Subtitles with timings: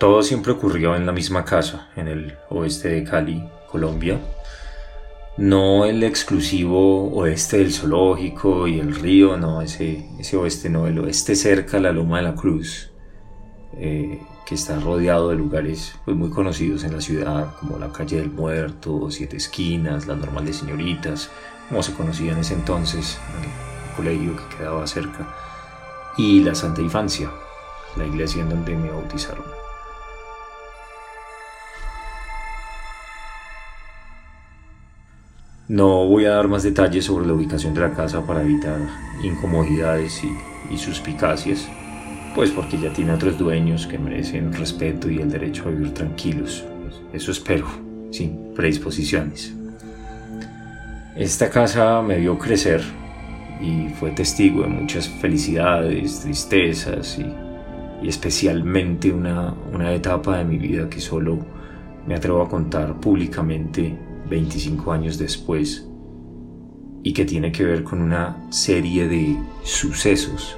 [0.00, 4.18] Todo siempre ocurrió en la misma casa, en el oeste de Cali, Colombia.
[5.36, 10.98] No el exclusivo oeste del zoológico y el río, no, ese, ese oeste no, el
[11.00, 12.92] oeste cerca a la Loma de la Cruz,
[13.74, 18.20] eh, que está rodeado de lugares pues, muy conocidos en la ciudad, como la Calle
[18.20, 21.28] del Muerto, Siete Esquinas, la Normal de Señoritas,
[21.68, 25.28] como se conocía en ese entonces, el colegio que quedaba cerca,
[26.16, 27.30] y la Santa Infancia,
[27.98, 29.69] la iglesia en donde me bautizaron.
[35.70, 38.80] No voy a dar más detalles sobre la ubicación de la casa para evitar
[39.22, 40.20] incomodidades
[40.68, 41.68] y, suspicacias,
[42.34, 46.64] pues porque ya tiene otros dueños que merecen respeto y el derecho a vivir tranquilos.
[47.12, 47.68] Eso espero,
[48.10, 49.54] sin predisposiciones.
[51.14, 52.82] Esta casa me vio crecer
[53.60, 57.32] y fue testigo de muchas felicidades, tristezas y,
[58.04, 61.38] y especialmente una, una etapa de mi vida que solo
[62.08, 65.86] me atrevo a contar públicamente 25 años después
[67.02, 70.56] y que tiene que ver con una serie de sucesos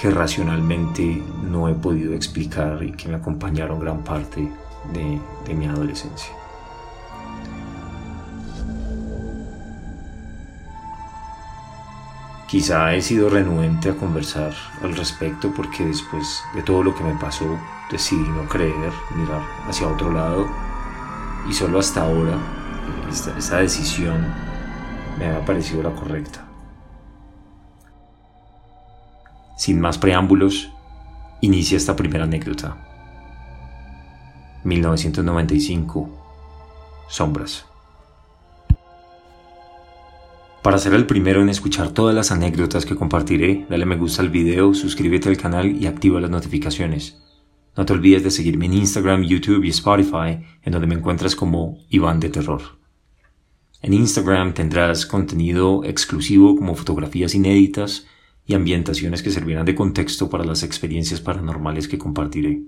[0.00, 4.50] que racionalmente no he podido explicar y que me acompañaron gran parte
[4.92, 6.32] de, mi adolescencia.
[12.46, 17.14] Quizá he sido renuente a conversar al respecto porque después de todo lo que me
[17.14, 17.58] pasó
[17.90, 20.65] decidí no creer, mirar hacia otro lado
[21.48, 22.36] y solo hasta ahora
[23.08, 24.24] esta, decisión
[25.18, 26.44] me ha parecido la correcta.
[29.56, 30.70] Sin más preámbulos,
[31.40, 32.76] inicia esta primera anécdota.
[34.64, 36.10] 1995.
[37.08, 37.64] Sombras.
[40.62, 44.30] Para ser el primero en escuchar todas las anécdotas que compartiré, dale me gusta al
[44.30, 47.22] video, suscríbete al canal y activa las notificaciones.
[47.76, 51.78] No te olvides de seguirme en Instagram, YouTube y Spotify, en donde me encuentras como
[51.90, 52.62] Iván de Terror.
[53.82, 58.06] En Instagram tendrás contenido exclusivo como fotografías inéditas
[58.46, 62.62] y ambientaciones que servirán de contexto para las experiencias paranormales que compartiré.